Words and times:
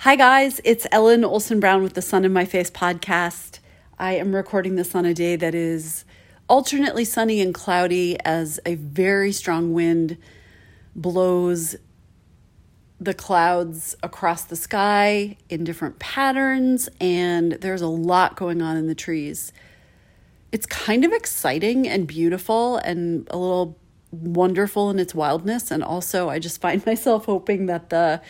Hi, 0.00 0.16
guys. 0.16 0.60
It's 0.64 0.86
Ellen 0.92 1.24
Olson 1.24 1.60
Brown 1.60 1.82
with 1.82 1.94
the 1.94 2.02
Sun 2.02 2.26
in 2.26 2.32
My 2.32 2.44
Face 2.44 2.70
podcast. 2.70 3.60
I 3.98 4.16
am 4.16 4.34
recording 4.34 4.76
this 4.76 4.94
on 4.94 5.06
a 5.06 5.14
day 5.14 5.34
that 5.36 5.54
is 5.54 6.04
alternately 6.46 7.06
sunny 7.06 7.40
and 7.40 7.54
cloudy 7.54 8.18
as 8.22 8.60
a 8.66 8.74
very 8.74 9.32
strong 9.32 9.72
wind 9.72 10.18
blows 10.94 11.76
the 13.00 13.14
clouds 13.14 13.96
across 14.02 14.44
the 14.44 14.56
sky 14.56 15.38
in 15.48 15.64
different 15.64 15.98
patterns, 15.98 16.90
and 17.00 17.52
there's 17.52 17.82
a 17.82 17.88
lot 17.88 18.36
going 18.36 18.60
on 18.60 18.76
in 18.76 18.88
the 18.88 18.94
trees. 18.94 19.54
It's 20.52 20.66
kind 20.66 21.06
of 21.06 21.12
exciting 21.12 21.88
and 21.88 22.06
beautiful 22.06 22.76
and 22.76 23.26
a 23.30 23.38
little 23.38 23.78
wonderful 24.12 24.90
in 24.90 24.98
its 24.98 25.14
wildness. 25.14 25.70
And 25.70 25.82
also, 25.82 26.28
I 26.28 26.38
just 26.38 26.60
find 26.60 26.84
myself 26.86 27.24
hoping 27.24 27.66
that 27.66 27.88
the 27.88 28.20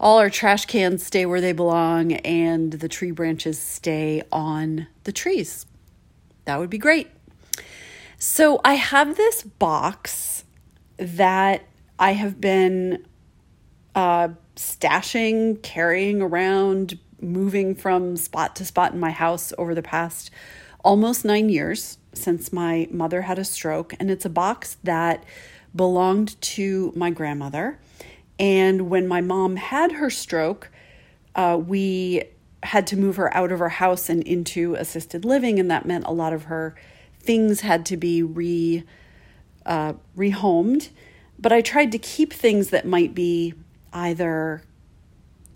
all 0.00 0.18
our 0.18 0.30
trash 0.30 0.66
cans 0.66 1.04
stay 1.04 1.26
where 1.26 1.40
they 1.40 1.52
belong 1.52 2.12
and 2.12 2.72
the 2.72 2.88
tree 2.88 3.10
branches 3.10 3.58
stay 3.58 4.22
on 4.30 4.86
the 5.04 5.12
trees. 5.12 5.66
That 6.44 6.58
would 6.58 6.70
be 6.70 6.78
great. 6.78 7.08
So, 8.18 8.60
I 8.64 8.74
have 8.74 9.16
this 9.16 9.42
box 9.42 10.44
that 10.96 11.64
I 11.98 12.12
have 12.12 12.40
been 12.40 13.06
uh, 13.94 14.30
stashing, 14.56 15.62
carrying 15.62 16.20
around, 16.20 16.98
moving 17.20 17.74
from 17.74 18.16
spot 18.16 18.56
to 18.56 18.64
spot 18.64 18.92
in 18.92 19.00
my 19.00 19.10
house 19.10 19.52
over 19.58 19.74
the 19.74 19.82
past 19.82 20.30
almost 20.84 21.24
nine 21.24 21.48
years 21.48 21.98
since 22.12 22.52
my 22.52 22.88
mother 22.90 23.22
had 23.22 23.38
a 23.38 23.44
stroke. 23.44 23.94
And 23.98 24.10
it's 24.10 24.24
a 24.24 24.30
box 24.30 24.76
that 24.84 25.24
belonged 25.74 26.40
to 26.40 26.92
my 26.96 27.10
grandmother. 27.10 27.78
And 28.38 28.88
when 28.90 29.08
my 29.08 29.20
mom 29.20 29.56
had 29.56 29.92
her 29.92 30.10
stroke, 30.10 30.70
uh, 31.34 31.60
we 31.64 32.24
had 32.62 32.86
to 32.88 32.96
move 32.96 33.16
her 33.16 33.34
out 33.36 33.52
of 33.52 33.58
her 33.58 33.68
house 33.68 34.08
and 34.08 34.22
into 34.22 34.74
assisted 34.74 35.24
living, 35.24 35.58
and 35.58 35.70
that 35.70 35.86
meant 35.86 36.04
a 36.06 36.12
lot 36.12 36.32
of 36.32 36.44
her 36.44 36.74
things 37.20 37.60
had 37.60 37.84
to 37.86 37.96
be 37.96 38.22
re 38.22 38.84
uh, 39.66 39.92
rehomed. 40.16 40.90
But 41.38 41.52
I 41.52 41.60
tried 41.60 41.92
to 41.92 41.98
keep 41.98 42.32
things 42.32 42.70
that 42.70 42.86
might 42.86 43.14
be 43.14 43.54
either 43.92 44.62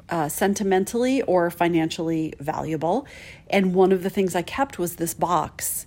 uh, 0.08 0.28
sentimentally 0.28 1.22
or 1.22 1.50
financially 1.50 2.34
valuable. 2.38 3.06
And 3.48 3.74
one 3.74 3.92
of 3.92 4.02
the 4.02 4.10
things 4.10 4.36
I 4.36 4.42
kept 4.42 4.78
was 4.78 4.96
this 4.96 5.14
box. 5.14 5.86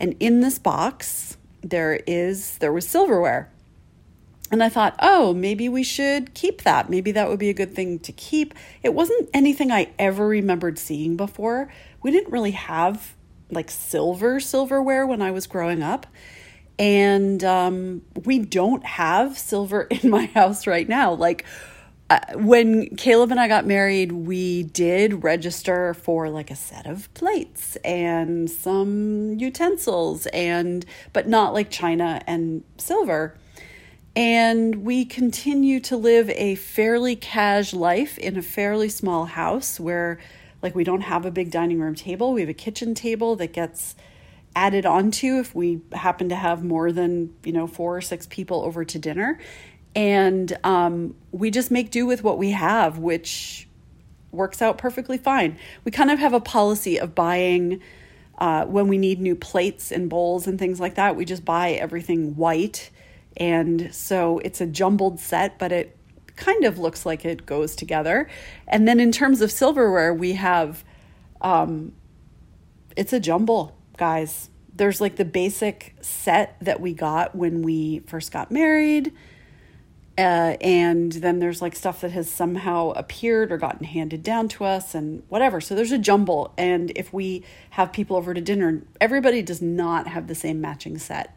And 0.00 0.16
in 0.18 0.40
this 0.40 0.58
box, 0.58 1.36
there 1.62 2.00
is 2.06 2.58
there 2.58 2.72
was 2.72 2.88
silverware. 2.88 3.50
And 4.50 4.62
I 4.62 4.68
thought, 4.68 4.94
oh, 5.00 5.34
maybe 5.34 5.68
we 5.68 5.82
should 5.82 6.32
keep 6.34 6.62
that. 6.62 6.88
Maybe 6.88 7.10
that 7.12 7.28
would 7.28 7.38
be 7.38 7.50
a 7.50 7.54
good 7.54 7.74
thing 7.74 7.98
to 8.00 8.12
keep. 8.12 8.54
It 8.82 8.94
wasn't 8.94 9.28
anything 9.34 9.72
I 9.72 9.90
ever 9.98 10.26
remembered 10.28 10.78
seeing 10.78 11.16
before. 11.16 11.72
We 12.02 12.12
didn't 12.12 12.32
really 12.32 12.52
have 12.52 13.14
like 13.50 13.70
silver 13.70 14.40
silverware 14.40 15.06
when 15.06 15.22
I 15.22 15.30
was 15.30 15.46
growing 15.46 15.82
up. 15.82 16.06
And 16.78 17.42
um, 17.42 18.02
we 18.24 18.38
don't 18.38 18.84
have 18.84 19.38
silver 19.38 19.82
in 19.90 20.10
my 20.10 20.26
house 20.26 20.66
right 20.66 20.88
now. 20.88 21.12
Like 21.12 21.44
uh, 22.08 22.20
when 22.34 22.94
Caleb 22.96 23.32
and 23.32 23.40
I 23.40 23.48
got 23.48 23.66
married, 23.66 24.12
we 24.12 24.62
did 24.62 25.24
register 25.24 25.94
for 25.94 26.30
like 26.30 26.52
a 26.52 26.56
set 26.56 26.86
of 26.86 27.12
plates 27.14 27.74
and 27.76 28.48
some 28.48 29.34
utensils 29.38 30.26
and 30.26 30.86
but 31.12 31.26
not 31.26 31.52
like 31.52 31.68
china 31.68 32.22
and 32.28 32.62
silver. 32.78 33.36
And 34.16 34.76
we 34.76 35.04
continue 35.04 35.78
to 35.80 35.96
live 35.96 36.30
a 36.30 36.54
fairly 36.54 37.16
cash 37.16 37.74
life 37.74 38.16
in 38.16 38.38
a 38.38 38.42
fairly 38.42 38.88
small 38.88 39.26
house 39.26 39.78
where, 39.78 40.18
like, 40.62 40.74
we 40.74 40.84
don't 40.84 41.02
have 41.02 41.26
a 41.26 41.30
big 41.30 41.50
dining 41.50 41.80
room 41.80 41.94
table. 41.94 42.32
We 42.32 42.40
have 42.40 42.48
a 42.48 42.54
kitchen 42.54 42.94
table 42.94 43.36
that 43.36 43.52
gets 43.52 43.94
added 44.54 44.86
onto 44.86 45.38
if 45.38 45.54
we 45.54 45.82
happen 45.92 46.30
to 46.30 46.34
have 46.34 46.64
more 46.64 46.92
than, 46.92 47.34
you 47.44 47.52
know, 47.52 47.66
four 47.66 47.94
or 47.94 48.00
six 48.00 48.26
people 48.26 48.62
over 48.62 48.86
to 48.86 48.98
dinner. 48.98 49.38
And 49.94 50.56
um, 50.64 51.14
we 51.30 51.50
just 51.50 51.70
make 51.70 51.90
do 51.90 52.06
with 52.06 52.24
what 52.24 52.38
we 52.38 52.52
have, 52.52 52.96
which 52.96 53.68
works 54.32 54.62
out 54.62 54.78
perfectly 54.78 55.18
fine. 55.18 55.58
We 55.84 55.92
kind 55.92 56.10
of 56.10 56.18
have 56.18 56.32
a 56.32 56.40
policy 56.40 56.98
of 56.98 57.14
buying. 57.14 57.82
Uh, 58.38 58.64
when 58.66 58.86
we 58.88 58.98
need 58.98 59.18
new 59.18 59.34
plates 59.34 59.90
and 59.90 60.10
bowls 60.10 60.46
and 60.46 60.58
things 60.58 60.78
like 60.78 60.94
that, 60.94 61.16
we 61.16 61.24
just 61.24 61.42
buy 61.42 61.72
everything 61.72 62.36
white 62.36 62.90
and 63.36 63.94
so 63.94 64.38
it's 64.38 64.60
a 64.60 64.66
jumbled 64.66 65.20
set, 65.20 65.58
but 65.58 65.72
it 65.72 65.96
kind 66.36 66.64
of 66.64 66.78
looks 66.78 67.06
like 67.06 67.24
it 67.24 67.46
goes 67.46 67.74
together. 67.74 68.28
And 68.68 68.86
then 68.86 69.00
in 69.00 69.12
terms 69.12 69.40
of 69.40 69.50
silverware, 69.50 70.12
we 70.12 70.34
have 70.34 70.84
um, 71.40 71.92
it's 72.96 73.12
a 73.12 73.20
jumble, 73.20 73.76
guys. 73.96 74.50
There's 74.74 75.00
like 75.00 75.16
the 75.16 75.24
basic 75.24 75.94
set 76.00 76.56
that 76.60 76.80
we 76.80 76.94
got 76.94 77.34
when 77.34 77.62
we 77.62 78.00
first 78.00 78.32
got 78.32 78.50
married. 78.50 79.12
Uh, 80.18 80.56
and 80.62 81.12
then 81.12 81.40
there's 81.40 81.60
like 81.60 81.76
stuff 81.76 82.00
that 82.00 82.10
has 82.10 82.30
somehow 82.30 82.90
appeared 82.92 83.52
or 83.52 83.58
gotten 83.58 83.84
handed 83.84 84.22
down 84.22 84.48
to 84.48 84.64
us 84.64 84.94
and 84.94 85.22
whatever. 85.28 85.60
So 85.60 85.74
there's 85.74 85.92
a 85.92 85.98
jumble. 85.98 86.54
And 86.56 86.90
if 86.96 87.12
we 87.12 87.44
have 87.70 87.92
people 87.92 88.16
over 88.16 88.32
to 88.32 88.40
dinner, 88.40 88.82
everybody 89.00 89.42
does 89.42 89.60
not 89.60 90.06
have 90.06 90.26
the 90.26 90.34
same 90.34 90.60
matching 90.60 90.96
set 90.96 91.34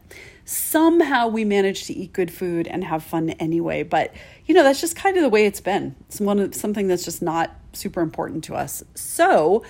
somehow 0.50 1.28
we 1.28 1.44
manage 1.44 1.84
to 1.84 1.92
eat 1.92 2.12
good 2.12 2.28
food 2.28 2.66
and 2.66 2.82
have 2.82 3.04
fun 3.04 3.30
anyway. 3.30 3.84
But 3.84 4.12
you 4.46 4.54
know, 4.54 4.64
that's 4.64 4.80
just 4.80 4.96
kind 4.96 5.16
of 5.16 5.22
the 5.22 5.28
way 5.28 5.46
it's 5.46 5.60
been. 5.60 5.94
It's 6.08 6.20
one 6.20 6.40
of 6.40 6.54
something 6.56 6.88
that's 6.88 7.04
just 7.04 7.22
not 7.22 7.54
super 7.72 8.00
important 8.00 8.42
to 8.44 8.56
us. 8.56 8.82
So 8.96 9.64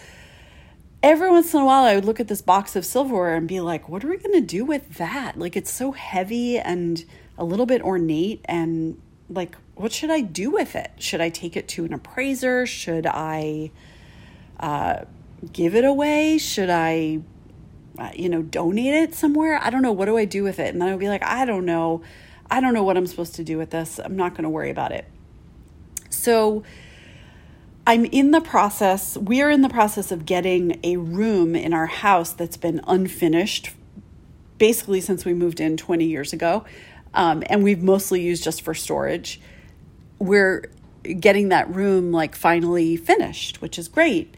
every 1.03 1.31
once 1.31 1.55
in 1.55 1.61
a 1.61 1.65
while 1.65 1.85
I 1.85 1.95
would 1.95 2.05
look 2.05 2.21
at 2.21 2.29
this 2.29 2.43
box 2.43 2.77
of 2.77 2.85
silverware 2.85 3.35
and 3.35 3.49
be 3.49 3.61
like, 3.61 3.89
what 3.89 4.05
are 4.05 4.09
we 4.09 4.17
gonna 4.17 4.41
do 4.41 4.65
with 4.65 4.95
that? 4.95 5.39
Like 5.39 5.57
it's 5.57 5.71
so 5.71 5.93
heavy 5.93 6.59
and 6.59 7.05
a 7.39 7.45
little 7.45 7.67
bit 7.67 7.83
ornate 7.83 8.41
and 8.45 9.01
like 9.29 9.57
what 9.75 9.93
should 9.93 10.11
I 10.11 10.21
do 10.21 10.51
with 10.51 10.77
it? 10.77 10.91
Should 10.99 11.21
I 11.21 11.31
take 11.31 11.57
it 11.57 11.67
to 11.69 11.85
an 11.85 11.95
appraiser? 11.95 12.67
Should 12.67 13.07
I 13.07 13.71
uh, 14.59 15.05
give 15.53 15.75
it 15.75 15.85
away? 15.85 16.37
Should 16.37 16.69
I 16.69 17.23
uh, 18.01 18.11
you 18.15 18.31
know, 18.31 18.41
donate 18.41 18.95
it 18.95 19.15
somewhere. 19.15 19.59
I 19.63 19.69
don't 19.69 19.83
know. 19.83 19.93
What 19.93 20.07
do 20.07 20.17
I 20.17 20.25
do 20.25 20.43
with 20.43 20.59
it? 20.59 20.69
And 20.69 20.81
then 20.81 20.89
I 20.89 20.93
would 20.93 21.01
be 21.01 21.09
like, 21.09 21.23
I 21.23 21.45
don't 21.45 21.67
know. 21.67 22.03
I 22.51 22.61
don't 22.61 22.73
know 22.73 22.83
what 22.83 22.97
I'm 22.97 23.07
supposed 23.07 23.35
to 23.35 23.45
do 23.45 23.59
with 23.59 23.71
this. 23.71 23.99
I'm 23.99 24.17
not 24.17 24.33
going 24.33 24.45
to 24.45 24.49
worry 24.49 24.71
about 24.71 24.93
it. 24.93 25.05
So 26.09 26.63
I'm 27.91 28.05
in 28.05 28.31
the 28.31 28.41
process, 28.41 29.17
we 29.17 29.43
are 29.43 29.51
in 29.51 29.63
the 29.63 29.69
process 29.69 30.13
of 30.13 30.25
getting 30.25 30.79
a 30.85 30.97
room 30.97 31.57
in 31.57 31.75
our 31.75 31.87
house 31.87 32.33
that's 32.33 32.57
been 32.57 32.81
unfinished 32.87 33.71
basically 34.59 35.01
since 35.01 35.25
we 35.25 35.35
moved 35.35 35.59
in 35.59 35.77
20 35.77 36.05
years 36.05 36.33
ago. 36.33 36.65
Um, 37.15 37.43
and 37.47 37.65
we've 37.65 37.83
mostly 37.83 38.21
used 38.21 38.45
just 38.45 38.63
for 38.63 38.75
storage. 38.75 39.41
We're 40.21 40.71
getting 41.19 41.49
that 41.49 41.69
room 41.75 42.13
like 42.13 42.37
finally 42.37 42.97
finished, 42.97 43.61
which 43.61 43.77
is 43.77 43.89
great 43.89 44.37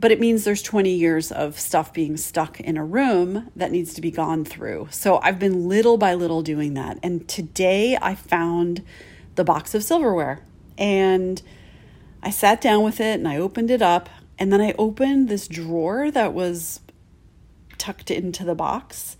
but 0.00 0.10
it 0.10 0.18
means 0.18 0.44
there's 0.44 0.62
20 0.62 0.90
years 0.90 1.30
of 1.30 1.58
stuff 1.58 1.92
being 1.92 2.16
stuck 2.16 2.60
in 2.60 2.76
a 2.76 2.84
room 2.84 3.50
that 3.54 3.70
needs 3.70 3.94
to 3.94 4.00
be 4.00 4.10
gone 4.10 4.44
through. 4.44 4.88
So 4.90 5.20
I've 5.22 5.38
been 5.38 5.68
little 5.68 5.96
by 5.96 6.14
little 6.14 6.42
doing 6.42 6.74
that. 6.74 6.98
And 7.02 7.26
today 7.28 7.96
I 8.02 8.14
found 8.14 8.82
the 9.36 9.44
box 9.44 9.74
of 9.74 9.84
silverware 9.84 10.40
and 10.76 11.40
I 12.24 12.30
sat 12.30 12.60
down 12.60 12.82
with 12.82 13.00
it 13.00 13.20
and 13.20 13.28
I 13.28 13.36
opened 13.36 13.70
it 13.70 13.82
up. 13.82 14.08
And 14.38 14.52
then 14.52 14.60
I 14.60 14.74
opened 14.78 15.28
this 15.28 15.46
drawer 15.46 16.10
that 16.10 16.32
was 16.34 16.80
tucked 17.78 18.10
into 18.10 18.44
the 18.44 18.54
box. 18.54 19.16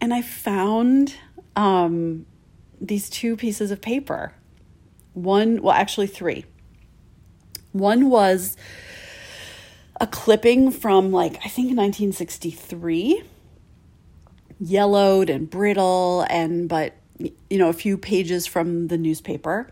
And 0.00 0.12
I 0.12 0.22
found 0.22 1.14
um, 1.54 2.26
these 2.80 3.10
two 3.10 3.36
pieces 3.36 3.70
of 3.70 3.80
paper. 3.80 4.32
One, 5.12 5.62
well, 5.62 5.74
actually, 5.74 6.06
three. 6.06 6.46
One 7.72 8.08
was 8.08 8.56
a 10.00 10.06
clipping 10.06 10.70
from 10.70 11.12
like, 11.12 11.34
I 11.44 11.48
think 11.48 11.68
1963, 11.76 13.22
yellowed 14.58 15.30
and 15.30 15.48
brittle, 15.50 16.24
and 16.30 16.68
but, 16.68 16.94
you 17.18 17.58
know, 17.58 17.68
a 17.68 17.72
few 17.72 17.98
pages 17.98 18.46
from 18.46 18.88
the 18.88 18.96
newspaper. 18.96 19.70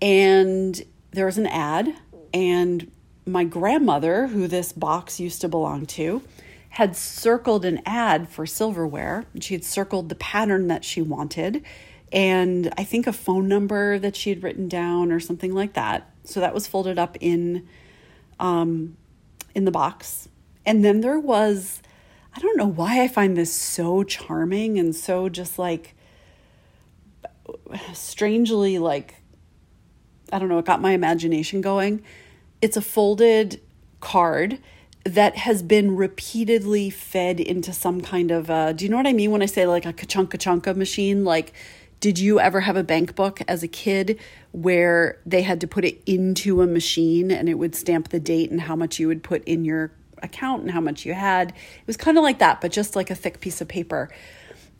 And 0.00 0.80
there 1.12 1.26
was 1.26 1.38
an 1.38 1.46
ad, 1.46 1.94
and 2.34 2.90
my 3.24 3.44
grandmother, 3.44 4.26
who 4.26 4.48
this 4.48 4.72
box 4.72 5.20
used 5.20 5.40
to 5.42 5.48
belong 5.48 5.86
to, 5.86 6.22
had 6.70 6.96
circled 6.96 7.64
an 7.64 7.80
ad 7.86 8.28
for 8.28 8.46
silverware. 8.46 9.26
She 9.40 9.54
had 9.54 9.64
circled 9.64 10.08
the 10.08 10.14
pattern 10.14 10.68
that 10.68 10.84
she 10.84 11.02
wanted 11.02 11.64
and 12.12 12.72
I 12.76 12.84
think 12.84 13.06
a 13.06 13.12
phone 13.12 13.48
number 13.48 13.98
that 13.98 14.14
she 14.14 14.30
had 14.30 14.42
written 14.42 14.68
down 14.68 15.10
or 15.10 15.18
something 15.18 15.54
like 15.54 15.72
that. 15.72 16.10
So 16.24 16.40
that 16.40 16.52
was 16.52 16.66
folded 16.66 16.98
up 16.98 17.16
in 17.20 17.66
um, 18.38 18.96
in 19.54 19.64
the 19.64 19.70
box. 19.70 20.28
And 20.66 20.84
then 20.84 21.00
there 21.00 21.18
was, 21.18 21.80
I 22.34 22.40
don't 22.40 22.56
know 22.56 22.66
why 22.66 23.02
I 23.02 23.08
find 23.08 23.36
this 23.36 23.52
so 23.52 24.04
charming 24.04 24.78
and 24.78 24.94
so 24.94 25.28
just 25.28 25.58
like 25.58 25.94
strangely 27.94 28.78
like, 28.78 29.16
I 30.32 30.38
don't 30.38 30.48
know, 30.48 30.58
it 30.58 30.64
got 30.64 30.80
my 30.80 30.92
imagination 30.92 31.60
going. 31.60 32.02
it's 32.60 32.76
a 32.76 32.82
folded 32.82 33.60
card 34.00 34.58
that 35.04 35.36
has 35.36 35.62
been 35.62 35.96
repeatedly 35.96 36.90
fed 36.90 37.40
into 37.40 37.72
some 37.72 38.00
kind 38.00 38.30
of 38.30 38.50
uh, 38.50 38.72
do 38.72 38.84
you 38.84 38.90
know 38.90 38.96
what 38.96 39.06
I 39.06 39.12
mean 39.12 39.30
when 39.30 39.42
I 39.42 39.46
say 39.46 39.66
like 39.66 39.84
a 39.84 39.92
kachunka 39.92 40.38
chunka 40.38 40.76
machine? 40.76 41.24
Like, 41.24 41.52
did 42.00 42.18
you 42.18 42.40
ever 42.40 42.60
have 42.60 42.76
a 42.76 42.84
bank 42.84 43.14
book 43.14 43.40
as 43.48 43.62
a 43.62 43.68
kid 43.68 44.18
where 44.52 45.18
they 45.26 45.42
had 45.42 45.60
to 45.60 45.66
put 45.66 45.84
it 45.84 46.02
into 46.06 46.62
a 46.62 46.66
machine 46.66 47.30
and 47.30 47.48
it 47.48 47.54
would 47.54 47.74
stamp 47.74 48.08
the 48.08 48.20
date 48.20 48.50
and 48.50 48.60
how 48.60 48.76
much 48.76 48.98
you 48.98 49.08
would 49.08 49.22
put 49.22 49.44
in 49.44 49.64
your 49.64 49.92
account 50.22 50.62
and 50.62 50.70
how 50.70 50.80
much 50.80 51.04
you 51.04 51.14
had? 51.14 51.50
It 51.50 51.86
was 51.86 51.96
kind 51.96 52.16
of 52.16 52.22
like 52.22 52.38
that, 52.38 52.60
but 52.60 52.72
just 52.72 52.96
like 52.96 53.10
a 53.10 53.14
thick 53.14 53.40
piece 53.40 53.60
of 53.60 53.68
paper. 53.68 54.08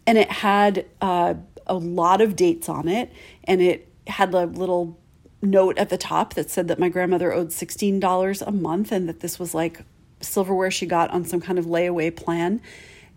And 0.06 0.18
it 0.18 0.30
had 0.30 0.86
uh, 1.00 1.34
a 1.66 1.74
lot 1.74 2.20
of 2.20 2.34
dates 2.36 2.68
on 2.68 2.88
it 2.88 3.12
and 3.44 3.60
it 3.60 3.88
had 4.06 4.34
a 4.34 4.46
little 4.46 4.98
note 5.42 5.76
at 5.76 5.90
the 5.90 5.98
top 5.98 6.34
that 6.34 6.50
said 6.50 6.68
that 6.68 6.78
my 6.78 6.88
grandmother 6.88 7.32
owed 7.32 7.48
$16 7.48 8.46
a 8.46 8.52
month 8.52 8.92
and 8.92 9.08
that 9.08 9.20
this 9.20 9.38
was 9.38 9.54
like 9.54 9.82
silverware 10.20 10.70
she 10.70 10.86
got 10.86 11.10
on 11.10 11.24
some 11.24 11.40
kind 11.40 11.58
of 11.58 11.66
layaway 11.66 12.14
plan. 12.14 12.60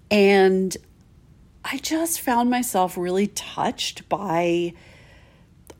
And 0.10 0.76
I 1.64 1.78
just 1.78 2.20
found 2.20 2.50
myself 2.50 2.98
really 2.98 3.28
touched 3.28 4.10
by 4.10 4.74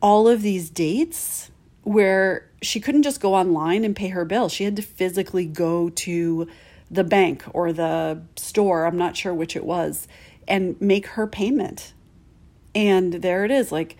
all 0.00 0.28
of 0.28 0.42
these 0.42 0.70
dates 0.70 1.50
where 1.82 2.48
she 2.62 2.80
couldn't 2.80 3.02
just 3.02 3.20
go 3.20 3.34
online 3.34 3.84
and 3.84 3.94
pay 3.94 4.08
her 4.08 4.24
bill. 4.24 4.48
She 4.48 4.64
had 4.64 4.76
to 4.76 4.82
physically 4.82 5.46
go 5.46 5.88
to 5.90 6.48
the 6.90 7.04
bank 7.04 7.44
or 7.52 7.72
the 7.72 8.22
store, 8.36 8.86
I'm 8.86 8.96
not 8.96 9.16
sure 9.16 9.34
which 9.34 9.56
it 9.56 9.64
was, 9.64 10.06
and 10.46 10.80
make 10.80 11.06
her 11.08 11.26
payment. 11.26 11.92
And 12.74 13.14
there 13.14 13.44
it 13.44 13.50
is, 13.50 13.72
like 13.72 13.96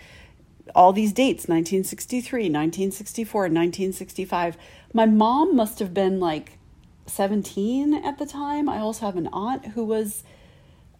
all 0.74 0.92
these 0.92 1.12
dates 1.12 1.48
1963, 1.48 2.42
1964, 2.44 3.40
1965. 3.42 4.56
My 4.92 5.06
mom 5.06 5.54
must 5.54 5.78
have 5.78 5.94
been 5.94 6.20
like 6.20 6.58
17 7.06 7.94
at 7.94 8.18
the 8.18 8.26
time. 8.26 8.68
I 8.68 8.78
also 8.78 9.06
have 9.06 9.16
an 9.16 9.28
aunt 9.32 9.66
who 9.68 9.84
was 9.84 10.24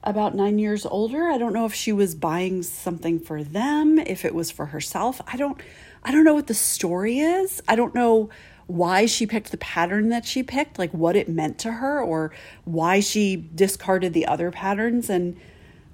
about 0.03 0.35
nine 0.35 0.59
years 0.59 0.87
older. 0.87 1.29
I 1.29 1.37
don't 1.37 1.53
know 1.53 1.67
if 1.67 1.75
she 1.75 1.93
was 1.93 2.15
buying 2.15 2.63
something 2.63 3.19
for 3.19 3.43
them, 3.43 3.99
if 3.99 4.25
it 4.25 4.35
was 4.35 4.51
for 4.51 4.67
herself. 4.67 5.21
I 5.27 5.37
don't 5.37 5.61
I 6.05 6.12
don't 6.12 6.25
know 6.25 6.35
what 6.35 6.47
the 6.47 6.55
story 6.55 7.19
is. 7.19 7.61
I 7.67 7.75
don't 7.75 7.95
know 7.95 8.31
why 8.69 9.07
she 9.07 9.27
picked 9.27 9.51
the 9.51 9.57
pattern 9.57 10.09
that 10.11 10.25
she 10.25 10.43
picked, 10.43 10.79
like 10.79 10.93
what 10.93 11.17
it 11.17 11.29
meant 11.29 11.59
to 11.61 11.73
her, 11.73 12.01
or 12.01 12.33
why 12.65 13.01
she 13.01 13.49
discarded 13.55 14.12
the 14.12 14.27
other 14.27 14.53
patterns. 14.53 15.11
And 15.11 15.37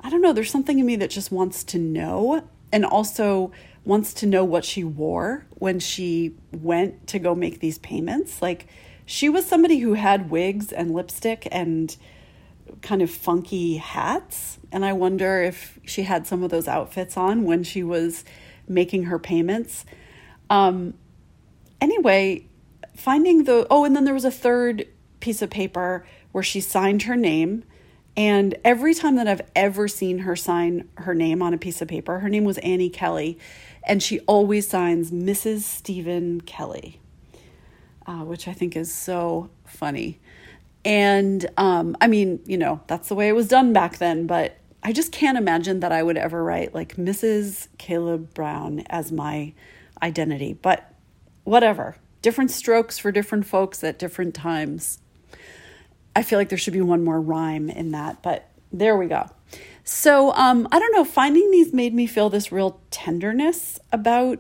I 0.03 0.11
don't 0.11 0.21
know, 0.21 0.33
there's 0.33 0.51
something 0.51 0.79
in 0.79 0.85
me 0.87 0.97
that 0.97 1.11
just 1.11 1.33
wants 1.33 1.65
to 1.65 1.79
know 1.79 2.47
and 2.73 2.85
also 2.85 3.53
wants 3.85 4.15
to 4.15 4.27
know 4.27 4.45
what 4.45 4.65
she 4.65 4.83
wore 4.83 5.45
when 5.51 5.79
she 5.79 6.35
went 6.53 7.07
to 7.09 7.19
go 7.19 7.35
make 7.35 7.61
these 7.61 7.79
payments. 7.79 8.41
Like, 8.41 8.67
she 9.05 9.29
was 9.29 9.47
somebody 9.47 9.79
who 9.79 9.95
had 9.95 10.31
wigs 10.31 10.73
and 10.73 10.93
lipstick 10.93 11.47
and 11.51 11.95
kind 12.81 13.03
of 13.03 13.11
funky 13.11 13.77
hats. 13.77 14.59
And 14.71 14.85
I 14.85 14.93
wonder 14.93 15.43
if 15.43 15.79
she 15.85 16.05
had 16.05 16.27
some 16.27 16.43
of 16.43 16.51
those 16.51 16.69
outfits 16.69 17.17
on 17.17 17.45
when 17.45 17.65
she 17.65 17.83
was 17.83 18.25
making 18.69 19.05
her 19.05 19.19
payments. 19.19 19.85
Um, 20.49 20.95
anyway, 21.81 22.47
finding 22.97 23.45
the, 23.45 23.67
oh, 23.71 23.85
and 23.85 23.95
then 23.95 24.05
there 24.05 24.15
was 24.15 24.25
a 24.25 24.31
third 24.31 24.87
piece 25.21 25.43
of 25.43 25.51
paper 25.51 26.07
where 26.31 26.45
she 26.45 26.61
signed 26.61 27.03
her 27.03 27.17
name 27.17 27.65
and 28.17 28.55
every 28.65 28.95
time 28.95 29.17
that 29.17 29.27
I've 29.27 29.43
ever 29.57 29.89
seen 29.89 30.19
her 30.19 30.37
sign 30.37 30.89
her 30.99 31.15
name 31.15 31.43
on 31.43 31.55
a 31.55 31.59
piece 31.59 31.81
of 31.81 31.89
paper, 31.89 32.19
her 32.21 32.29
name 32.29 32.45
was 32.45 32.59
Annie 32.59 32.91
Kelly, 32.91 33.39
and 33.87 34.03
she 34.03 34.21
always 34.21 34.69
signs 34.69 35.11
Mrs. 35.11 35.61
Stephen 35.61 36.41
Kelly, 36.43 37.01
uh, 38.07 38.21
which 38.25 38.47
I 38.47 38.53
think 38.53 38.77
is 38.77 38.93
so 38.93 39.51
funny. 39.65 40.21
And 40.85 41.49
um, 41.57 41.97
I 42.01 42.09
mean, 42.09 42.41
you 42.45 42.59
know, 42.59 42.81
that's 42.87 43.09
the 43.09 43.15
way 43.15 43.29
it 43.29 43.35
was 43.35 43.49
done 43.49 43.73
back 43.73 43.99
then, 43.99 44.27
but 44.27 44.59
I 44.83 44.93
just 44.93 45.13
can't 45.13 45.39
imagine 45.39 45.81
that 45.81 45.93
I 45.93 46.03
would 46.03 46.17
ever 46.17 46.43
write 46.43 46.75
like 46.75 46.97
Mrs. 46.97 47.69
Caleb 47.79 48.35
Brown 48.35 48.81
as 48.91 49.13
my 49.13 49.55
identity. 50.03 50.53
But 50.55 50.93
whatever, 51.45 51.97
different 52.21 52.51
strokes 52.51 52.99
for 52.99 53.13
different 53.13 53.47
folks 53.47 53.83
at 53.85 53.99
different 53.99 54.35
times. 54.35 54.99
I 56.15 56.23
feel 56.23 56.39
like 56.39 56.49
there 56.49 56.59
should 56.59 56.73
be 56.73 56.81
one 56.81 57.05
more 57.05 57.21
rhyme 57.21 57.71
in 57.71 57.93
that, 57.93 58.23
but 58.23 58.51
there 58.73 58.97
we 58.97 59.07
go. 59.07 59.29
So, 59.85 60.33
um, 60.35 60.69
I 60.71 60.79
don't 60.79 60.93
know, 60.93 61.05
finding 61.05 61.51
these 61.51 61.73
made 61.73 61.95
me 61.95 62.07
feel 62.07 62.31
this 62.31 62.53
real 62.53 62.81
tenderness 62.91 63.79
about 63.91 64.39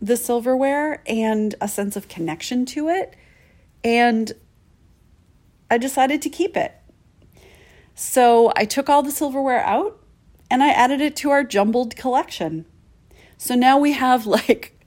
the 0.00 0.16
silverware 0.16 1.02
and 1.06 1.54
a 1.60 1.68
sense 1.68 1.96
of 1.96 2.08
connection 2.08 2.66
to 2.66 2.88
it. 2.88 3.14
And 3.84 4.32
I 5.70 5.78
decided 5.78 6.20
to 6.22 6.28
keep 6.28 6.56
it. 6.56 6.74
So, 7.94 8.52
I 8.56 8.64
took 8.64 8.88
all 8.88 9.02
the 9.02 9.12
silverware 9.12 9.64
out 9.64 10.02
and 10.52 10.62
I 10.62 10.68
added 10.68 11.00
it 11.00 11.16
to 11.16 11.30
our 11.30 11.44
jumbled 11.44 11.96
collection. 11.96 12.66
So 13.38 13.54
now 13.54 13.78
we 13.78 13.92
have 13.92 14.26
like 14.38 14.78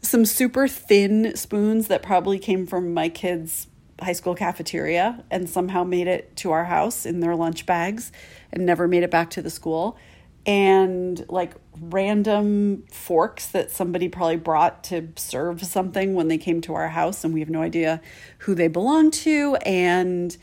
some 0.00 0.24
super 0.24 0.66
thin 0.66 1.36
spoons 1.36 1.88
that 1.88 2.02
probably 2.02 2.38
came 2.38 2.66
from 2.66 2.94
my 2.94 3.10
kids' 3.10 3.68
high 4.04 4.12
school 4.12 4.34
cafeteria 4.34 5.24
and 5.30 5.48
somehow 5.48 5.84
made 5.84 6.06
it 6.06 6.36
to 6.36 6.50
our 6.50 6.64
house 6.64 7.06
in 7.06 7.20
their 7.20 7.34
lunch 7.34 7.66
bags 7.66 8.12
and 8.52 8.66
never 8.66 8.88
made 8.88 9.02
it 9.02 9.10
back 9.10 9.30
to 9.30 9.42
the 9.42 9.50
school. 9.50 9.96
And 10.44 11.24
like 11.28 11.54
random 11.80 12.84
forks 12.90 13.46
that 13.48 13.70
somebody 13.70 14.08
probably 14.08 14.36
brought 14.36 14.82
to 14.84 15.08
serve 15.16 15.62
something 15.62 16.14
when 16.14 16.28
they 16.28 16.38
came 16.38 16.60
to 16.62 16.74
our 16.74 16.88
house, 16.88 17.22
and 17.22 17.32
we 17.32 17.40
have 17.40 17.50
no 17.50 17.62
idea 17.62 18.00
who 18.38 18.54
they 18.54 18.66
belong 18.66 19.12
to. 19.12 19.56
And 19.64 20.36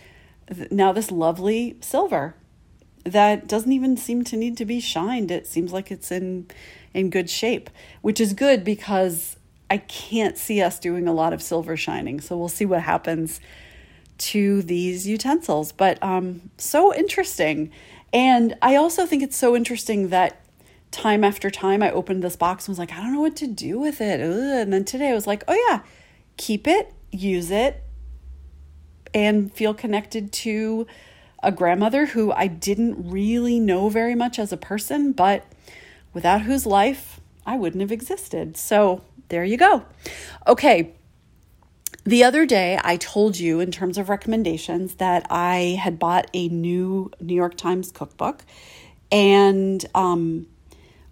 now 0.71 0.94
this 0.94 1.11
lovely 1.11 1.77
silver 1.81 2.35
that 3.03 3.47
doesn't 3.47 3.71
even 3.71 3.97
seem 3.97 4.23
to 4.25 4.38
need 4.38 4.57
to 4.57 4.65
be 4.65 4.79
shined. 4.79 5.31
It 5.31 5.47
seems 5.47 5.73
like 5.73 5.91
it's 5.91 6.11
in 6.11 6.47
in 6.94 7.09
good 7.09 7.29
shape, 7.29 7.69
which 8.01 8.19
is 8.19 8.33
good 8.33 8.63
because 8.63 9.35
I 9.69 9.77
can't 9.77 10.38
see 10.38 10.62
us 10.62 10.80
doing 10.80 11.07
a 11.07 11.13
lot 11.13 11.33
of 11.33 11.42
silver 11.42 11.77
shining. 11.77 12.19
So 12.21 12.38
we'll 12.38 12.50
see 12.50 12.66
what 12.66 12.81
happens 12.81 13.39
to 14.19 14.62
these 14.63 15.07
utensils. 15.07 15.71
But 15.71 16.01
um, 16.04 16.50
so 16.57 16.94
interesting. 16.94 17.71
And 18.12 18.56
I 18.62 18.75
also 18.75 19.06
think 19.06 19.24
it's 19.24 19.38
so 19.38 19.56
interesting 19.56 20.10
that 20.10 20.42
time 20.92 21.24
after 21.24 21.50
time 21.50 21.83
I 21.83 21.92
opened 21.92 22.24
this 22.24 22.36
box 22.36 22.68
and 22.68 22.71
was 22.71 22.80
like, 22.80 22.92
I 22.92 22.98
don't 22.98 23.13
know 23.13 23.21
what 23.21 23.36
to 23.38 23.48
do 23.48 23.80
with 23.80 24.01
it. 24.01 24.19
Ugh. 24.19 24.62
And 24.62 24.74
then 24.74 24.86
today 24.86 25.10
I 25.10 25.13
was 25.13 25.27
like, 25.27 25.44
oh 25.48 25.54
yeah, 25.69 25.81
keep 26.38 26.68
it, 26.68 26.94
use 27.12 27.51
it, 27.51 27.83
and 29.14 29.54
feel 29.54 29.73
connected 29.73 30.31
to 30.31 30.88
a 31.42 31.52
grandmother 31.52 32.07
who 32.07 32.31
I 32.31 32.47
didn't 32.47 33.09
really 33.09 33.59
know 33.59 33.90
very 33.90 34.16
much 34.16 34.40
as 34.40 34.52
a 34.52 34.57
person, 34.57 35.11
but 35.11 35.45
without 36.14 36.42
whose 36.42 36.66
life 36.66 37.19
I 37.45 37.56
wouldn't 37.56 37.81
have 37.81 37.92
existed. 37.92 38.57
So 38.57 39.04
there 39.30 39.44
you 39.44 39.57
go. 39.57 39.86
Okay. 40.48 40.94
The 42.06 42.24
other 42.24 42.45
day, 42.45 42.80
I 42.83 42.98
told 42.98 43.38
you 43.38 43.59
in 43.59 43.71
terms 43.71 43.98
of 43.98 44.09
recommendations 44.09 44.95
that 44.95 45.28
I 45.30 45.80
had 45.81 46.00
bought 46.00 46.30
a 46.33 46.48
new 46.48 47.12
New 47.19 47.36
York 47.36 47.56
Times 47.56 47.92
cookbook 47.92 48.44
and 49.12 49.86
um, 49.95 50.48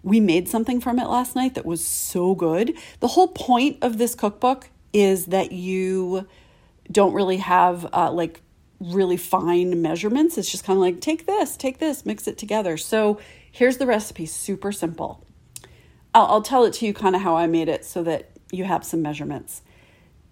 we 0.02 0.20
made 0.20 0.48
something 0.48 0.80
from 0.80 0.98
it 0.98 1.06
last 1.06 1.36
night 1.36 1.54
that 1.54 1.66
was 1.66 1.84
so 1.84 2.34
good. 2.34 2.76
The 3.00 3.08
whole 3.08 3.28
point 3.28 3.78
of 3.82 3.98
this 3.98 4.14
cookbook 4.14 4.70
is 4.92 5.26
that 5.26 5.52
you 5.52 6.26
don't 6.90 7.12
really 7.12 7.38
have 7.38 7.86
uh, 7.92 8.10
like 8.10 8.40
really 8.80 9.16
fine 9.16 9.82
measurements. 9.82 10.38
It's 10.38 10.50
just 10.50 10.64
kind 10.64 10.76
of 10.76 10.80
like 10.80 11.00
take 11.00 11.26
this, 11.26 11.56
take 11.56 11.78
this, 11.78 12.06
mix 12.06 12.26
it 12.26 12.38
together. 12.38 12.76
So 12.76 13.20
here's 13.50 13.76
the 13.76 13.86
recipe 13.86 14.26
super 14.26 14.72
simple. 14.72 15.24
I'll, 16.14 16.26
I'll 16.26 16.42
tell 16.42 16.64
it 16.64 16.72
to 16.74 16.86
you 16.86 16.94
kind 16.94 17.14
of 17.14 17.22
how 17.22 17.36
I 17.36 17.46
made 17.46 17.68
it 17.68 17.84
so 17.84 18.02
that 18.02 18.30
you 18.50 18.64
have 18.64 18.84
some 18.84 19.02
measurements. 19.02 19.62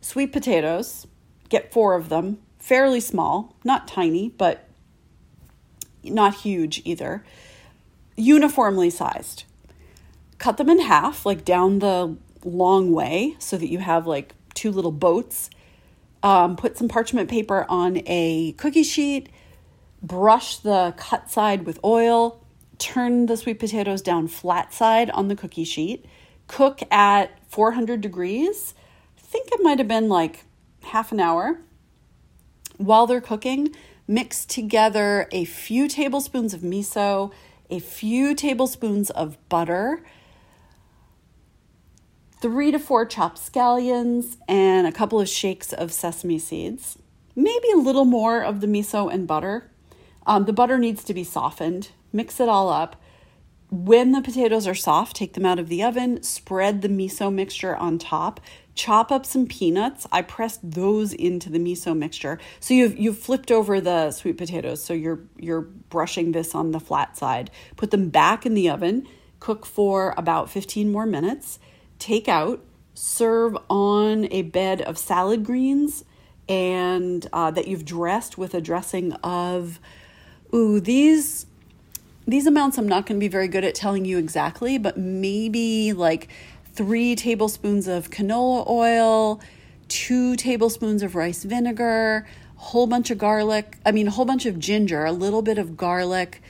Sweet 0.00 0.32
potatoes, 0.32 1.06
get 1.48 1.72
four 1.72 1.94
of 1.94 2.08
them, 2.08 2.38
fairly 2.58 3.00
small, 3.00 3.54
not 3.64 3.88
tiny, 3.88 4.30
but 4.30 4.68
not 6.02 6.34
huge 6.36 6.82
either, 6.84 7.24
uniformly 8.16 8.90
sized. 8.90 9.44
Cut 10.38 10.56
them 10.56 10.68
in 10.68 10.80
half, 10.80 11.26
like 11.26 11.44
down 11.44 11.78
the 11.80 12.16
long 12.44 12.92
way, 12.92 13.36
so 13.38 13.56
that 13.56 13.68
you 13.68 13.78
have 13.78 14.06
like 14.06 14.34
two 14.54 14.70
little 14.70 14.92
boats. 14.92 15.50
Um, 16.22 16.56
put 16.56 16.76
some 16.76 16.88
parchment 16.88 17.28
paper 17.30 17.66
on 17.68 18.02
a 18.06 18.52
cookie 18.52 18.82
sheet, 18.82 19.28
brush 20.02 20.56
the 20.58 20.94
cut 20.96 21.30
side 21.30 21.66
with 21.66 21.78
oil, 21.84 22.40
turn 22.78 23.26
the 23.26 23.36
sweet 23.36 23.58
potatoes 23.58 24.02
down 24.02 24.28
flat 24.28 24.72
side 24.72 25.10
on 25.10 25.28
the 25.28 25.36
cookie 25.36 25.64
sheet, 25.64 26.04
cook 26.46 26.80
at 26.90 27.38
400 27.48 28.00
degrees. 28.00 28.74
I 29.18 29.20
think 29.20 29.48
it 29.52 29.62
might 29.62 29.78
have 29.78 29.88
been 29.88 30.08
like 30.08 30.44
half 30.82 31.12
an 31.12 31.20
hour. 31.20 31.60
While 32.76 33.06
they're 33.06 33.20
cooking, 33.20 33.74
mix 34.06 34.44
together 34.44 35.28
a 35.32 35.44
few 35.44 35.88
tablespoons 35.88 36.54
of 36.54 36.60
miso, 36.60 37.32
a 37.70 37.78
few 37.80 38.34
tablespoons 38.34 39.10
of 39.10 39.36
butter, 39.48 40.02
three 42.40 42.70
to 42.70 42.78
four 42.78 43.06
chopped 43.06 43.38
scallions, 43.38 44.36
and 44.46 44.86
a 44.86 44.92
couple 44.92 45.20
of 45.20 45.28
shakes 45.28 45.72
of 45.72 45.92
sesame 45.92 46.38
seeds. 46.38 46.98
Maybe 47.34 47.70
a 47.74 47.78
little 47.78 48.04
more 48.04 48.42
of 48.42 48.60
the 48.60 48.66
miso 48.66 49.12
and 49.12 49.26
butter. 49.26 49.70
Um, 50.26 50.44
the 50.44 50.52
butter 50.52 50.78
needs 50.78 51.04
to 51.04 51.14
be 51.14 51.24
softened. 51.24 51.90
Mix 52.12 52.40
it 52.40 52.48
all 52.48 52.68
up. 52.68 53.00
When 53.70 54.12
the 54.12 54.22
potatoes 54.22 54.66
are 54.66 54.74
soft, 54.74 55.16
take 55.16 55.34
them 55.34 55.44
out 55.44 55.58
of 55.58 55.68
the 55.68 55.82
oven, 55.82 56.22
spread 56.22 56.82
the 56.82 56.88
miso 56.88 57.32
mixture 57.32 57.74
on 57.74 57.98
top, 57.98 58.40
chop 58.76 59.10
up 59.10 59.26
some 59.26 59.46
peanuts. 59.46 60.06
I 60.12 60.22
pressed 60.22 60.60
those 60.62 61.12
into 61.12 61.50
the 61.50 61.58
miso 61.58 61.96
mixture. 61.96 62.38
So 62.60 62.74
you've 62.74 62.96
you've 62.96 63.18
flipped 63.18 63.50
over 63.50 63.80
the 63.80 64.12
sweet 64.12 64.38
potatoes. 64.38 64.84
So 64.84 64.94
you're 64.94 65.20
you're 65.36 65.62
brushing 65.62 66.30
this 66.30 66.54
on 66.54 66.70
the 66.70 66.78
flat 66.78 67.16
side. 67.16 67.50
Put 67.76 67.90
them 67.90 68.08
back 68.08 68.46
in 68.46 68.54
the 68.54 68.70
oven, 68.70 69.08
cook 69.40 69.66
for 69.66 70.14
about 70.16 70.48
15 70.48 70.90
more 70.92 71.06
minutes. 71.06 71.58
Take 71.98 72.28
out, 72.28 72.64
serve 72.94 73.56
on 73.68 74.28
a 74.30 74.42
bed 74.42 74.80
of 74.82 74.96
salad 74.96 75.44
greens 75.44 76.04
and 76.48 77.26
uh, 77.32 77.50
that 77.50 77.66
you've 77.66 77.84
dressed 77.84 78.38
with 78.38 78.54
a 78.54 78.60
dressing 78.60 79.12
of 79.14 79.80
ooh 80.56 80.80
these 80.80 81.46
these 82.26 82.46
amounts 82.46 82.78
I'm 82.78 82.88
not 82.88 83.06
going 83.06 83.20
to 83.20 83.24
be 83.24 83.28
very 83.28 83.46
good 83.46 83.64
at 83.64 83.74
telling 83.74 84.04
you 84.04 84.18
exactly, 84.18 84.78
but 84.78 84.96
maybe 84.96 85.92
like 85.92 86.28
three 86.72 87.14
tablespoons 87.14 87.86
of 87.86 88.10
canola 88.10 88.68
oil, 88.68 89.40
two 89.88 90.34
tablespoons 90.34 91.02
of 91.02 91.14
rice 91.14 91.44
vinegar, 91.44 92.26
a 92.56 92.60
whole 92.60 92.88
bunch 92.88 93.12
of 93.12 93.18
garlic, 93.18 93.78
I 93.86 93.92
mean, 93.92 94.08
a 94.08 94.10
whole 94.10 94.24
bunch 94.24 94.44
of 94.44 94.58
ginger, 94.58 95.04
a 95.04 95.12
little 95.12 95.40
bit 95.40 95.58
of 95.58 95.76
garlic, 95.76 96.42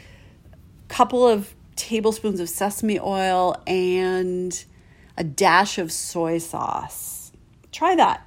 couple 0.88 1.28
of 1.28 1.54
tablespoons 1.76 2.40
of 2.40 2.48
sesame 2.48 2.98
oil, 2.98 3.62
and 3.66 4.64
a 5.18 5.24
dash 5.24 5.76
of 5.76 5.92
soy 5.92 6.38
sauce. 6.38 7.32
Try 7.70 7.94
that. 7.96 8.26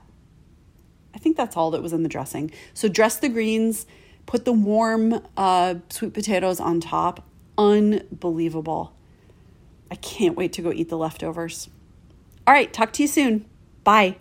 I 1.16 1.18
think 1.18 1.36
that's 1.36 1.58
all 1.58 1.72
that 1.72 1.82
was 1.82 1.94
in 1.94 2.04
the 2.04 2.10
dressing. 2.10 2.52
So 2.76 2.88
dress 2.88 3.18
the 3.18 3.30
greens, 3.30 3.88
put 4.30 4.46
the 4.46 4.54
warm 4.54 5.24
uh, 5.36 5.74
sweet 5.90 6.14
potatoes 6.14 6.60
on 6.60 6.80
top 6.80 7.28
unbelievable. 7.58 8.94
I 9.90 9.96
can't 9.96 10.38
wait 10.38 10.54
to 10.54 10.62
go 10.62 10.72
eat 10.72 10.90
the 10.90 10.98
leftovers. 11.00 11.68
All 12.46 12.54
right, 12.54 12.72
talk 12.72 12.94
to 12.94 13.02
you 13.02 13.08
soon. 13.08 13.46
Bye. 13.84 14.18